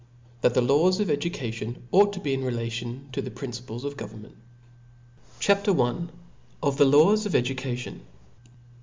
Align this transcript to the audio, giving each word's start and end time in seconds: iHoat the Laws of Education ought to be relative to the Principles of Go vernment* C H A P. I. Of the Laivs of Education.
iHoat 0.43 0.55
the 0.55 0.61
Laws 0.63 0.99
of 0.99 1.11
Education 1.11 1.83
ought 1.91 2.11
to 2.11 2.19
be 2.19 2.35
relative 2.35 3.11
to 3.11 3.21
the 3.21 3.29
Principles 3.29 3.83
of 3.83 3.95
Go 3.97 4.07
vernment* 4.07 4.31
C 5.39 5.53
H 5.53 5.59
A 5.67 5.73
P. 5.73 5.79
I. 5.79 6.05
Of 6.63 6.77
the 6.77 6.85
Laivs 6.85 7.27
of 7.27 7.35
Education. 7.35 8.01